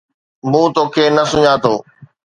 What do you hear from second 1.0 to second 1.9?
نه سڃاتو